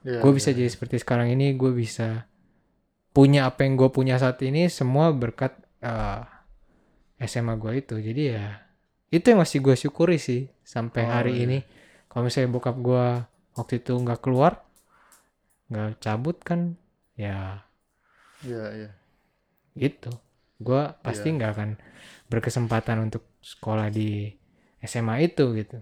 [0.00, 0.56] Iya, gue iya, bisa iya.
[0.64, 2.24] jadi seperti sekarang ini gue bisa
[3.10, 6.22] punya apa yang gue punya saat ini semua berkat eh,
[7.20, 8.46] SMA gue itu jadi ya
[9.10, 11.42] itu yang masih gue syukuri sih sampai Oh, hari iya.
[11.44, 11.58] ini
[12.06, 13.04] kalau misalnya bokap gue
[13.58, 14.62] waktu itu nggak keluar
[15.68, 16.74] nggak cabut kan
[17.14, 17.60] ya
[18.40, 18.90] Iya, iya.
[19.76, 20.08] gitu
[20.56, 21.36] gue pasti Iya.
[21.36, 21.70] nggak akan
[22.32, 24.32] berkesempatan untuk sekolah di
[24.80, 25.76] SMA itu gitu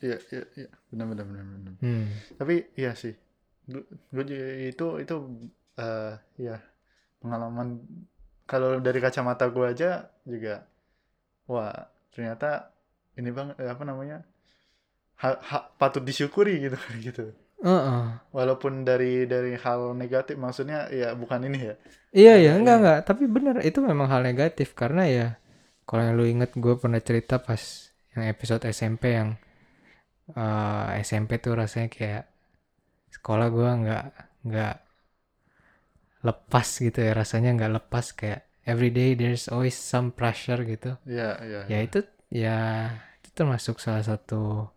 [0.00, 0.68] Iya, iya, iya.
[0.88, 1.72] Benar, benar, benar, benar.
[1.84, 2.06] hmm.
[2.40, 3.12] Tapi iya sih.
[4.14, 4.24] Gue
[4.70, 5.14] itu itu
[5.80, 6.14] eh
[6.46, 6.56] ya
[7.22, 7.68] pengalaman
[8.50, 9.90] kalau dari kacamata gue aja
[10.26, 10.66] juga
[11.50, 11.74] wah
[12.14, 12.72] ternyata
[13.18, 14.18] ini bang eh, apa namanya
[15.22, 17.24] ha, ha- patut disyukuri gitu gitu.
[17.60, 18.04] Heeh.
[18.32, 21.74] walaupun dari dari hal negatif maksudnya ya bukan ini ya.
[22.10, 24.68] Iya Ada ya, enggak enggak, tapi bener itu memang hal negatif.
[24.74, 25.26] Karena ya
[25.86, 27.62] kalau yang lu inget gue pernah cerita pas
[28.14, 29.38] yang episode SMP yang
[30.34, 32.24] eh, SMP tuh rasanya kayak
[33.14, 34.04] sekolah gue nggak
[34.48, 34.76] nggak
[36.20, 41.00] lepas gitu ya rasanya nggak lepas kayak everyday there's always some pressure gitu.
[41.08, 42.58] ya ya Ya itu ya
[43.20, 44.68] itu termasuk salah satu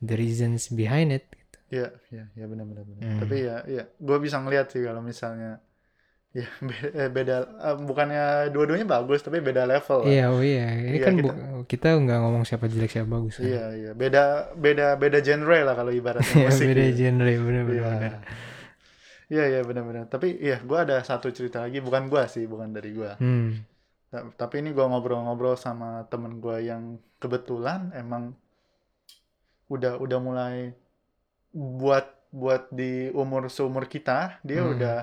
[0.00, 1.24] the reasons behind it.
[1.66, 3.20] ya ya ya benar benar benar Hmm.
[3.26, 5.58] tapi ya ya gue bisa ngeliat sih kalau misalnya
[6.36, 10.08] ya be- beda eh, bukannya dua-duanya bagus tapi beda level lah.
[10.08, 10.66] Iya, oh iya.
[10.68, 13.40] Ini Iya, kan kita- nggak ngomong siapa jelek siapa bagus.
[13.40, 13.48] kan.
[13.48, 16.66] Iya iya beda beda beda genre lah kalau ibaratnya Iya, musik.
[16.68, 16.96] beda gitu.
[16.98, 17.80] genre bener-bener.
[17.80, 18.20] Iya.
[19.26, 20.04] Iya iya benar-benar.
[20.06, 23.16] Tapi iya gue ada satu cerita lagi bukan gua sih bukan dari gua.
[23.16, 23.58] Hmm.
[24.06, 28.36] Ta- Tapi ini gua ngobrol-ngobrol sama temen gua yang kebetulan emang
[29.66, 30.56] udah udah mulai
[31.50, 34.76] buat buat di umur seumur kita dia Hmm.
[34.76, 35.00] udah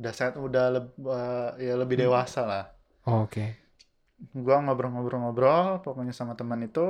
[0.00, 2.04] udah set udah leb- eh, ya lebih Hmm.
[2.08, 2.64] dewasa lah.
[3.06, 3.44] Oh, Oke.
[4.44, 6.86] gua ngobrol-ngobrol-ngobrol pokoknya sama teman itu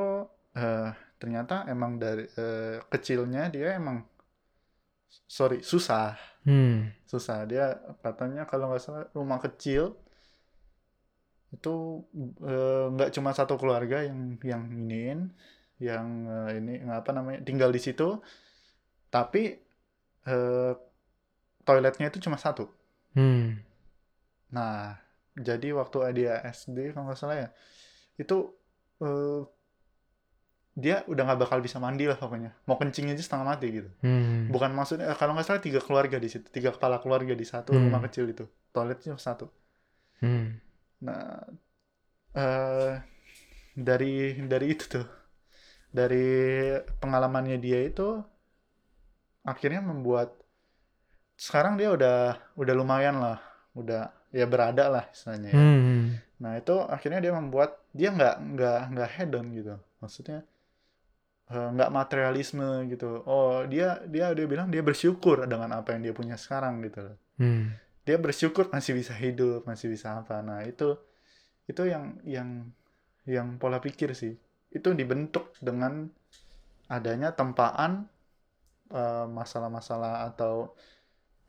[0.54, 0.88] eh,
[1.20, 3.96] ternyata emang dari eh, kecilnya dia emang
[5.36, 6.92] sorry susah Hmm.
[7.10, 7.64] susah dia
[8.04, 9.96] katanya kalau nggak salah rumah kecil
[11.54, 11.74] itu
[12.94, 15.20] nggak cuma satu keluarga yang yang iniin
[15.78, 18.18] yang eh, ini nggak apa namanya tinggal di situ
[19.14, 19.42] tapi
[20.28, 20.72] eh,
[21.66, 22.64] toiletnya itu cuma satu
[23.14, 23.62] Hmm.
[24.50, 24.98] Nah,
[25.34, 27.48] jadi waktu dia SD kalau nggak salah ya,
[28.18, 28.54] itu
[29.02, 29.40] eh,
[30.74, 32.50] dia udah nggak bakal bisa mandi lah pokoknya.
[32.66, 33.90] Mau kencing aja setengah mati gitu.
[34.02, 34.50] Hmm.
[34.50, 37.70] Bukan maksudnya eh, kalau nggak salah tiga keluarga di situ, tiga kepala keluarga di satu
[37.74, 37.86] Hmm.
[37.90, 38.44] rumah kecil itu.
[38.74, 39.46] Toiletnya satu.
[40.18, 40.58] Hmm.
[41.02, 41.46] Nah,
[42.34, 42.94] eh
[43.74, 45.06] dari dari itu tuh,
[45.94, 46.26] dari
[46.98, 48.22] pengalamannya dia itu
[49.44, 50.34] akhirnya membuat
[51.34, 53.38] sekarang dia udah udah lumayan lah,
[53.74, 55.58] udah ya berada lah istilahnya ya.
[55.58, 56.02] Hmm.
[56.42, 60.42] Nah itu akhirnya dia membuat dia nggak nggak nggak hedon gitu, maksudnya
[61.50, 63.22] eh, nggak materialisme gitu.
[63.26, 67.16] Oh dia dia dia bilang dia bersyukur dengan apa yang dia punya sekarang gitu loh.
[67.38, 67.74] Hmm.
[68.04, 70.38] Dia bersyukur masih bisa hidup, masih bisa apa.
[70.42, 70.94] Nah itu
[71.66, 72.70] itu yang yang
[73.26, 74.36] yang pola pikir sih.
[74.70, 76.06] Itu dibentuk dengan
[76.90, 78.06] adanya tempaan
[78.92, 80.74] eh, masalah-masalah atau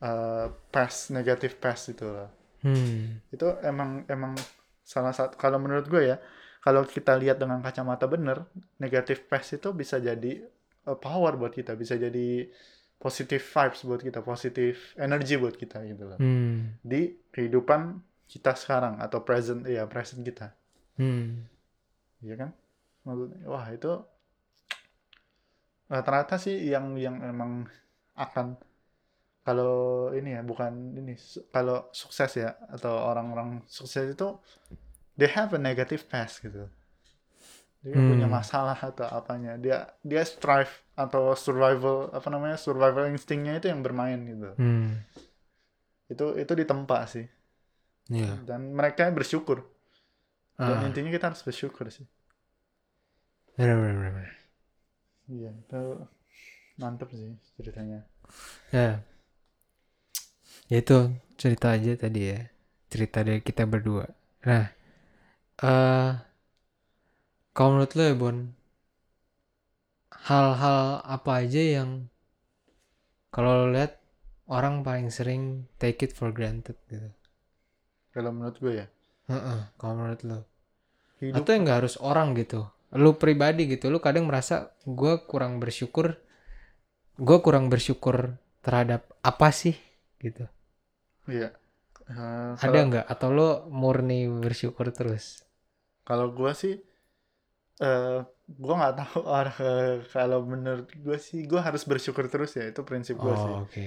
[0.06, 2.30] eh, past negatif past itu lah
[2.62, 3.22] Hmm.
[3.30, 4.34] itu emang emang
[4.82, 6.18] salah satu kalau menurut gue ya
[6.58, 8.50] kalau kita lihat dengan kacamata bener
[8.82, 10.42] negatif past itu bisa jadi
[10.90, 12.50] uh, power buat kita bisa jadi
[12.98, 16.74] positive vibes buat kita positif energy buat kita gitu loh Hmm.
[16.82, 20.50] di kehidupan kita sekarang atau present ya present kita
[20.98, 21.46] Hmm.
[22.26, 22.50] Iya kan
[23.06, 23.94] maksudnya wah itu
[25.86, 27.70] rata-rata sih yang yang emang
[28.18, 28.58] akan
[29.46, 31.14] kalau ini ya bukan ini
[31.54, 34.28] kalau sukses ya atau orang-orang sukses itu
[35.20, 36.66] they have a negative past gitu
[37.86, 38.34] dia punya Hmm.
[38.42, 44.18] masalah atau apanya dia dia strive atau survival apa namanya survival instingnya itu yang bermain
[44.26, 45.06] gitu Hmm.
[46.10, 47.26] itu itu ditempa sih
[48.10, 48.42] Iya.
[48.50, 49.62] dan mereka bersyukur
[50.58, 50.88] dan Ah.
[50.90, 52.06] intinya kita harus bersyukur sih
[53.58, 54.30] bener, bener.
[55.30, 55.82] iya itu
[56.82, 58.02] mantep sih ceritanya
[58.74, 59.00] Ya.
[60.72, 60.98] Ya itu
[61.42, 62.40] cerita aja tadi ya.
[62.92, 64.06] Cerita dari kita berdua.
[64.46, 64.66] Nah,
[65.64, 66.12] eh
[67.56, 68.38] kalau menurut lo ya Bon,
[70.28, 71.90] hal-hal apa aja yang
[73.34, 73.94] kalau lo lihat
[74.58, 75.44] orang paling sering
[75.82, 77.10] take it for granted gitu.
[78.14, 78.86] kalau menurut gue ya
[79.30, 80.40] Heeh, kalau menurut lo.
[81.22, 82.62] hidup Atau yang nggak harus orang gitu.
[83.04, 84.56] Lu pribadi gitu, lu kadang merasa
[84.88, 86.08] gue kurang bersyukur,
[87.28, 88.18] gue kurang bersyukur
[88.66, 89.76] terhadap apa sih
[90.24, 90.48] gitu.
[91.30, 91.50] Iya
[92.06, 93.06] Eh, Ada nggak?
[93.14, 93.50] Atau lo
[93.82, 95.26] murni bersyukur terus?
[96.08, 96.74] kalau gue sih
[97.82, 98.18] eh
[98.64, 103.16] gue nggak tahu eh, kalau menurut gue sih gue harus bersyukur terus ya itu prinsip
[103.20, 103.86] gue sih Oh, oke.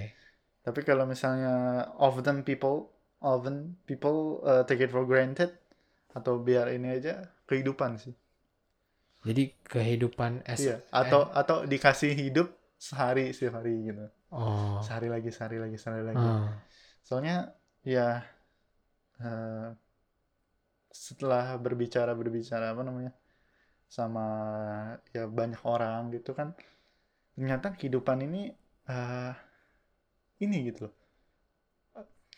[0.67, 1.53] tapi kalau misalnya
[1.97, 2.93] of them people
[3.25, 5.51] often people uh, take it for granted
[6.19, 7.15] atau biar ini aja
[7.49, 8.15] kehidupan sih.
[9.27, 12.49] Jadi kehidupan as Iya, atau atau dikasih hidup
[12.79, 14.07] sehari setiap hari gitu.
[14.31, 14.79] oh.
[14.87, 16.23] Sehari lagi, sehari lagi, sehari lagi.
[16.23, 16.55] Ah.
[17.09, 17.37] Soalnya
[17.95, 18.07] ya
[19.21, 19.75] eh,
[20.89, 23.13] setelah berbicara berbicara apa namanya
[23.97, 24.27] sama
[25.17, 26.49] ya banyak orang gitu kan
[27.37, 28.43] ternyata kehidupan ini
[28.91, 29.33] eh,
[30.43, 30.95] ini gitu loh.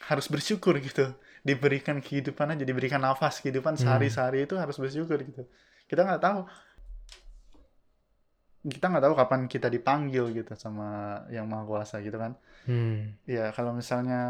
[0.08, 1.12] Harus bersyukur gitu.
[1.44, 3.80] Diberikan kehidupan aja diberikan nafas kehidupan Hmm.
[3.80, 5.42] sehari-sehari itu harus bersyukur gitu.
[5.88, 6.38] Kita nggak tahu
[8.60, 12.34] kita nggak tahu kapan kita dipanggil gitu sama yang maha kuasa gitu kan
[12.68, 13.16] Hmm.
[13.24, 14.20] Ya, kalau misalnya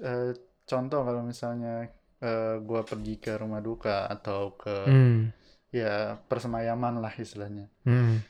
[0.00, 0.32] eh,
[0.64, 1.92] contoh kalau misalnya
[2.24, 5.28] eh, gua pergi ke rumah duka atau ke Hmm.
[5.68, 7.68] ya persemayaman lah istilahnya.
[7.84, 8.24] Hmm.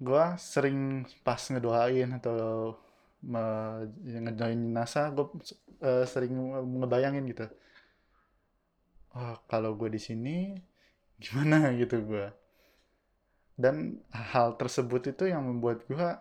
[0.00, 2.74] Gua sering pas ngedoain atau
[3.22, 5.26] me- ngedoain jenazah, gue
[6.08, 6.32] sering
[6.80, 7.46] ngebayangin gitu.
[9.12, 10.36] Oh, kalau gue di sini
[11.22, 12.26] gimana gitu gua.
[13.56, 16.20] Dan hal tersebut itu yang membuat gua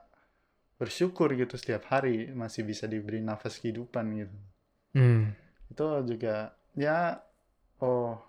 [0.82, 4.38] bersyukur gitu setiap hari masih bisa diberi nafas kehidupan gitu.
[4.94, 5.34] Hmm.
[5.72, 7.20] itu juga ya
[7.84, 8.20] oh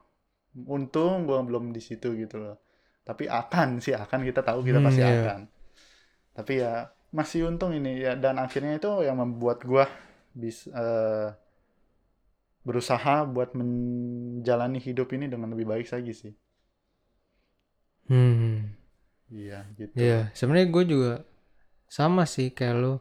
[0.69, 2.57] untung gua belum di situ gitu loh
[3.03, 5.09] tapi akan sih akan kita tahu kita Hmm, pasti iya.
[5.15, 5.39] akan
[6.37, 9.87] tapi ya masih untung ini ya dan akhirnya itu yang membuat gua
[10.35, 11.29] bisa eh,
[12.67, 16.33] berusaha buat menjalani hidup ini dengan lebih baik lagi sih
[18.09, 18.75] Hmm.
[19.39, 21.13] Iya gitu Iya, sebenarnya gue juga
[21.99, 22.95] sama sih kayak lo.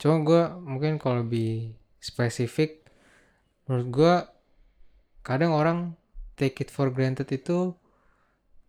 [0.00, 1.48] Cuma gue mungkin kalau lebih
[2.08, 2.70] spesifik,
[3.66, 4.14] menurut gue
[5.26, 5.78] kadang orang
[6.38, 7.74] take it for granted itu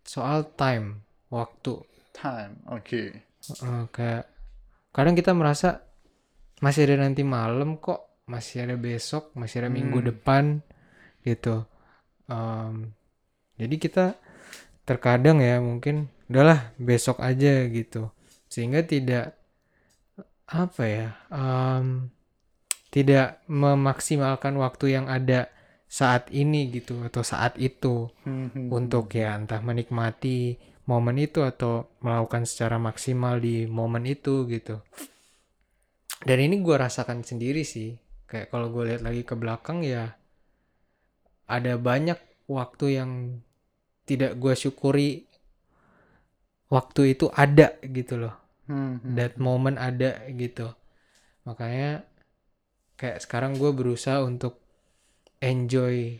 [0.06, 1.84] soal time, waktu.
[2.14, 3.02] time oke
[3.46, 4.24] Eh, kayak
[4.96, 5.70] kadang kita merasa
[6.64, 8.00] masih ada nanti malam kok,
[8.34, 10.10] masih ada besok, masih ada minggu Hmm.
[10.10, 10.46] depan
[11.28, 11.66] gitu.
[12.32, 12.94] Em,
[13.62, 14.06] jadi kita
[14.88, 18.10] terkadang ya mungkin udahlah besok aja gitu,
[18.50, 19.38] sehingga tidak
[20.46, 22.10] apa ya, em,
[22.94, 25.50] tidak memaksimalkan waktu yang ada
[25.86, 32.46] saat ini gitu atau saat itu Hmm, untuk ya entah menikmati momen itu atau melakukan
[32.46, 34.82] secara maksimal di momen itu gitu.
[36.26, 37.94] Dan ini gue rasakan sendiri sih.
[38.26, 40.18] Kayak kalau gue lihat lagi ke belakang ya
[41.46, 42.18] ada banyak
[42.50, 43.12] waktu yang
[44.10, 45.30] tidak gue syukuri
[46.72, 48.36] waktu itu ada gitu loh.
[48.70, 49.14] Hmm, hmm.
[49.18, 50.74] That moment ada gitu.
[51.46, 52.06] Makanya
[53.00, 54.60] kayak sekarang gue berusaha untuk
[55.44, 56.18] enjoy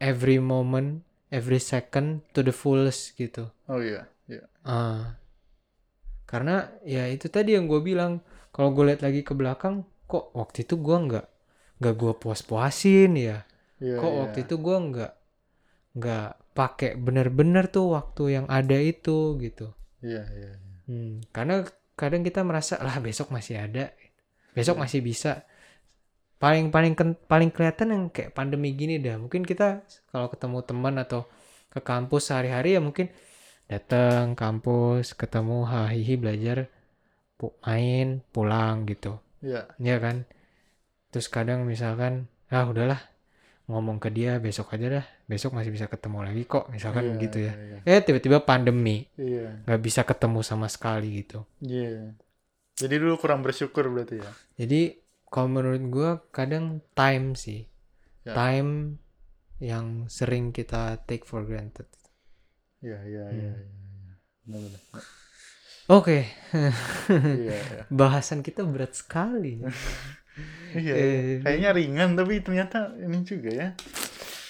[0.00, 3.50] every moment, every second to the fullest gitu.
[3.68, 5.16] oh iya iya Ah.
[6.28, 8.20] karena ya itu tadi yang gue bilang
[8.52, 11.26] kalau gue lihat lagi ke belakang kok waktu itu gue nggak
[11.80, 13.38] nggak gue puas-puasin ya
[13.78, 14.18] Iya, kok iya.
[14.26, 15.12] waktu itu gue nggak
[15.98, 19.72] nggak pakai bener-bener tuh waktu yang ada itu gitu.
[20.02, 20.78] Iya iya iya.
[20.88, 21.62] Hmm, karena
[21.98, 23.92] kadang kita merasa lah besok masih ada.
[24.56, 24.82] Besok Iya.
[24.86, 25.32] masih bisa.
[26.38, 26.94] Paling paling
[27.26, 29.18] paling kelihatan yang kayak pandemi gini dah.
[29.18, 29.82] Mungkin kita
[30.14, 31.26] kalau ketemu teman atau
[31.68, 33.10] ke kampus sehari-hari ya mungkin
[33.68, 36.70] datang kampus ketemu hahihi belajar
[37.36, 39.18] pu- main pulang gitu.
[39.42, 39.66] Iya.
[39.82, 40.24] Ya kan?
[41.10, 43.02] Terus kadang misalkan ah udahlah
[43.68, 47.38] ngomong ke dia besok aja dah besok masih bisa ketemu lagi kok misalkan Iya, gitu
[47.44, 47.96] ya iya, iya.
[47.96, 49.04] eh tiba-tiba pandemi
[49.68, 52.16] nggak bisa ketemu sama sekali gitu Iya.
[52.78, 54.30] Jadi dulu kurang bersyukur berarti ya.
[54.54, 57.66] Jadi kalau menurut gua kadang time sih.
[58.22, 58.38] Ya.
[58.38, 59.02] Time
[59.58, 61.90] yang sering kita take for granted.
[62.78, 63.02] Iya.
[63.02, 63.26] iya.
[64.46, 64.82] Benar-benar.
[65.90, 66.70] Oke, Iya,
[67.58, 67.82] iya.
[67.90, 69.58] bahasan kita berat sekali.
[70.76, 71.36] Iya, Eh, iya.
[71.44, 73.68] Kayaknya ringan tapi ternyata ini juga ya.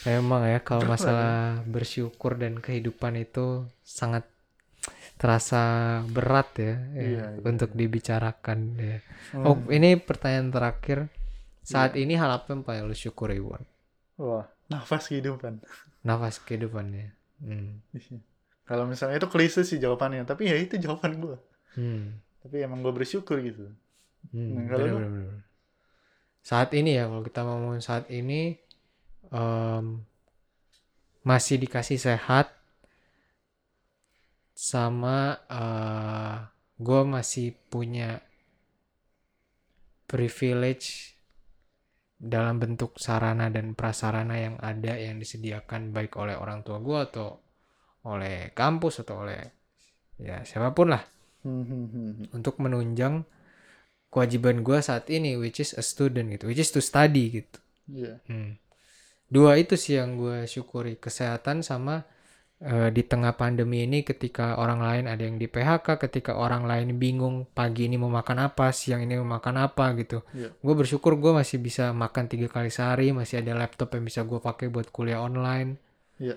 [0.06, 1.34] Emang ya kalau Berat masalah
[1.66, 4.24] bersyukur dan kehidupan itu sangat
[5.18, 5.62] terasa
[6.06, 8.98] berat ya, ya, Iya, iya, untuk dibicarakan ya.
[9.34, 9.44] Hmm.
[9.44, 11.10] Oh, ini pertanyaan terakhir.
[11.66, 13.60] Saat ini hal apa yang paling lu syukuri, Wan?
[14.16, 15.60] Wah, nafas kehidupan.
[16.06, 17.12] Nafas kehidupannya.
[17.42, 17.82] Hmm.
[17.92, 18.22] Iya.
[18.64, 21.36] Kalau misalnya itu klise sih jawabannya, tapi ya itu jawaban gue.
[21.76, 22.20] Hmm.
[22.40, 23.68] Tapi emang gue bersyukur gitu.
[24.30, 24.96] Hmm, Nah, kalau bener, lu?
[24.98, 25.38] bener, bener.
[26.48, 28.56] Saat ini ya, kalau kita ngomongin saat ini,
[29.28, 30.00] em,
[31.20, 32.56] masih dikasih sehat,
[34.56, 35.38] sama
[36.78, 38.18] gue masih punya
[40.08, 41.14] privilege
[42.18, 47.38] dalam bentuk sarana dan prasarana yang ada yang disediakan baik oleh orang tua gue atau
[48.10, 49.38] oleh kampus atau oleh
[50.18, 51.02] ya siapa pun lah
[51.46, 52.12] hmm, hmm, hmm.
[52.34, 53.22] untuk menunjang
[54.08, 58.20] kewajiban gue saat ini which is a student gitu which is to study gitu Iya.
[58.28, 58.60] Hmm.
[59.28, 62.04] Dua itu sih yang gue syukuri kesehatan sama
[62.60, 66.96] eh, di tengah pandemi ini ketika orang lain ada yang di PHK, ketika orang lain
[66.96, 70.24] bingung pagi ini mau makan apa, siang ini mau makan apa gitu.
[70.32, 70.52] Iya.
[70.60, 74.40] Gue bersyukur gue masih bisa makan tiga kali sehari, masih ada laptop yang bisa gue
[74.40, 75.76] pakai buat kuliah online.
[76.16, 76.36] Iya.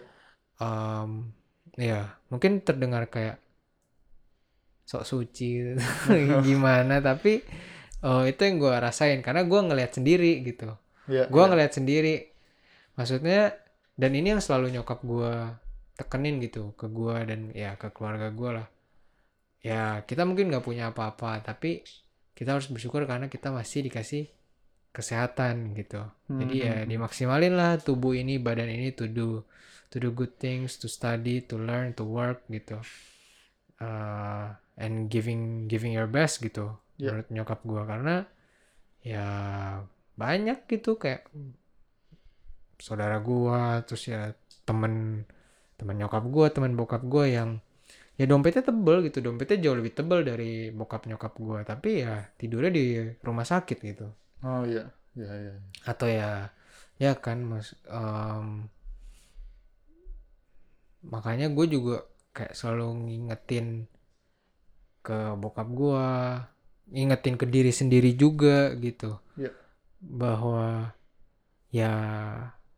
[0.61, 1.31] Em,
[1.79, 3.39] ya mungkin terdengar kayak
[4.83, 5.77] sok suci
[6.47, 7.41] gimana, tapi
[8.01, 10.73] eh, itu yang gue rasain karena gue ngelihat sendiri gitu
[11.09, 11.25] Iya.
[11.27, 11.49] gue iya.
[11.49, 12.15] ngeliat sendiri
[12.93, 13.51] maksudnya
[13.97, 15.33] dan ini yang selalu nyokap gue
[15.97, 18.67] tekenin gitu ke gue dan ya ke keluarga gue lah
[19.61, 21.81] ya kita mungkin nggak punya apa-apa tapi
[22.33, 24.29] kita harus bersyukur karena kita masih dikasih
[24.91, 26.87] kesehatan gitu jadi ya Hmm.
[26.89, 29.41] dimaksimalin lah tubuh ini badan ini to do
[29.89, 32.77] to do good things to study to learn to work gitu
[33.81, 37.17] Uh, and giving giving your best gitu Ya.
[37.17, 38.15] menurut nyokap gue karena
[39.01, 39.25] ya
[40.13, 41.25] banyak gitu kayak
[42.77, 45.25] saudara gua terus ya temen
[45.81, 47.57] temen nyokap gua temen bokap gua yang
[48.17, 52.69] ya dompetnya tebel gitu dompetnya jauh lebih tebel dari bokap nyokap gua tapi ya tidurnya
[52.69, 52.85] di
[53.25, 54.05] rumah sakit gitu
[54.41, 54.85] Oh iya.
[55.17, 55.53] Iya iya.
[55.85, 56.53] atau ya
[57.01, 58.69] ya kan mas em,
[61.01, 63.85] makanya gue juga kayak selalu ngingetin
[65.01, 66.09] ke bokap gua
[66.87, 69.51] ngingetin ke diri sendiri juga gitu Iya.
[69.99, 70.91] bahwa
[71.71, 71.93] ya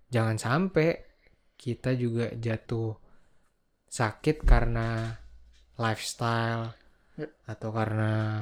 [0.10, 1.02] jangan sampai
[1.58, 2.96] kita juga jatuh
[3.88, 5.18] sakit karena
[5.78, 6.74] lifestyle
[7.14, 7.30] Ya.
[7.46, 8.42] atau karena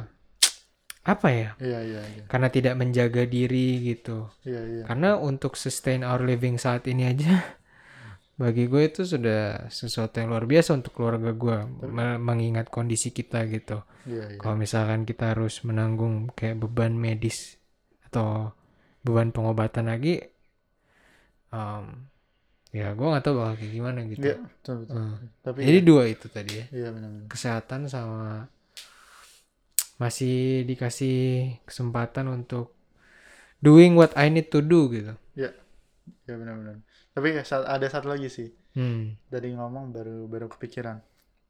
[1.01, 2.23] apa ya Iya iya iya.
[2.29, 4.83] karena tidak menjaga diri gitu Iya iya.
[4.87, 7.35] karena untuk sustain our living saat ini aja
[8.41, 13.45] bagi gue itu sudah sesuatu yang luar biasa untuk keluarga gue me- mengingat kondisi kita
[13.45, 14.39] gitu Iya iya.
[14.41, 17.61] kalau misalkan kita harus menanggung kayak beban medis
[18.09, 18.49] atau
[19.05, 20.25] beban pengobatan lagi
[21.53, 21.85] em,
[22.71, 24.95] ya gue nggak tahu bakal kayak gimana gitu Iya, betul betul.
[24.97, 25.15] Hmm.
[25.43, 27.27] Tapi jadi dua itu tadi ya iya benar-benar.
[27.29, 28.49] kesehatan sama
[30.01, 31.17] masih dikasih
[31.61, 32.73] kesempatan untuk
[33.61, 35.53] doing what I need to do gitu Iya
[36.25, 36.81] benar-benar.
[37.11, 38.47] Tapi ya, ada satu lagi sih.
[38.75, 39.27] hmm.
[39.27, 40.97] Tadi ngomong baru baru kepikiran.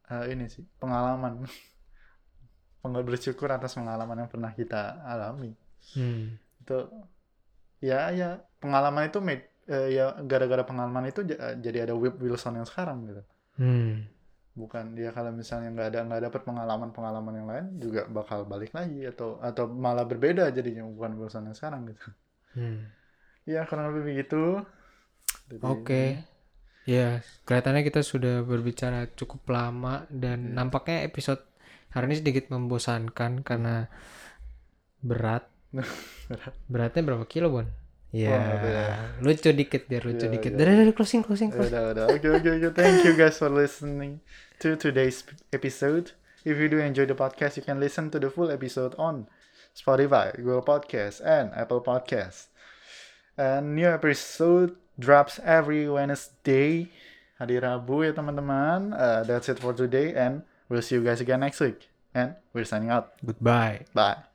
[0.10, 1.46] Eh, ini sih pengalaman.
[2.82, 5.54] Pengal bersyukur atas pengalaman yang pernah kita alami.
[5.94, 6.34] Hmm.
[6.66, 6.90] Itu
[7.78, 12.58] ya ya pengalaman itu made, eh, ya gara-gara pengalaman itu ja- jadi ada Whip Wilson
[12.58, 13.22] yang sekarang gitu.
[13.62, 14.10] Hmm.
[14.58, 19.06] Bukan dia kalau misalnya nggak ada nggak dapat pengalaman-pengalaman yang lain juga bakal balik lagi
[19.06, 22.10] atau atau malah berbeda jadinya bukan Wilson yang sekarang gitu.
[22.58, 22.90] Hmm.
[23.46, 24.66] Ya kurang lebih begitu.
[25.60, 26.24] Oke.
[26.88, 31.44] Ya, kelihatannya kita sudah berbicara cukup lama dan nampaknya episode
[31.94, 33.86] hari ini sedikit membosankan karena
[35.04, 35.46] berat.
[36.72, 37.68] Beratnya berapa kilo, Bon?
[38.12, 38.84] Ya, Wah, beda.
[39.24, 40.52] lucu dikit biar lucu Iya, dikit.
[40.52, 40.60] iya.
[40.60, 41.72] Dari dari closing closing closing.
[41.72, 42.06] Udah, udah.
[42.12, 42.70] Oke, oke, oke.
[42.76, 44.20] Thank you guys for listening
[44.60, 45.24] to today's
[45.56, 46.12] episode.
[46.44, 49.32] If you do enjoy the podcast, you can listen to the full episode on
[49.72, 52.52] Spotify, Google Podcast, and Apple Podcast.
[53.40, 56.92] And new episode drops every Wednesday.
[57.42, 58.94] Hari Rabu ya teman-teman.
[58.94, 61.90] Uh, that's it for today, and we'll see you guys again next week.
[62.14, 63.18] And we're signing out.
[63.26, 63.90] Goodbye.
[63.96, 64.30] Bye.